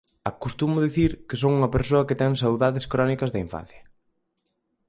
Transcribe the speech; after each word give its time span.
Acostumo 0.31 0.75
a 0.77 0.83
dicir 0.87 1.11
que 1.27 1.39
son 1.41 1.51
unha 1.57 1.73
persoa 1.75 2.07
que 2.07 2.19
ten 2.21 2.31
saudades 2.43 2.85
crónicas 2.91 3.31
da 3.31 3.43
infancia. 3.45 3.81